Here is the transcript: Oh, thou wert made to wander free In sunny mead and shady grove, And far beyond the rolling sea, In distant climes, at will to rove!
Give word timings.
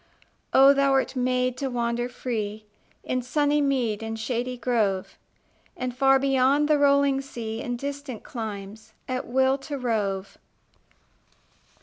Oh, 0.51 0.73
thou 0.73 0.93
wert 0.93 1.15
made 1.15 1.57
to 1.57 1.69
wander 1.69 2.09
free 2.09 2.65
In 3.03 3.21
sunny 3.21 3.61
mead 3.61 4.01
and 4.01 4.19
shady 4.19 4.57
grove, 4.57 5.15
And 5.77 5.95
far 5.95 6.17
beyond 6.17 6.67
the 6.67 6.79
rolling 6.79 7.21
sea, 7.21 7.61
In 7.61 7.77
distant 7.77 8.23
climes, 8.23 8.93
at 9.07 9.27
will 9.27 9.59
to 9.59 9.77
rove! 9.77 10.39